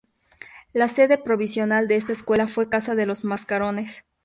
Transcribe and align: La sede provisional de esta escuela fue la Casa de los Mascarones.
La 0.73 0.87
sede 0.87 1.19
provisional 1.19 1.87
de 1.87 1.95
esta 1.95 2.11
escuela 2.11 2.47
fue 2.47 2.63
la 2.63 2.69
Casa 2.71 2.95
de 2.95 3.05
los 3.05 3.23
Mascarones. 3.23 4.03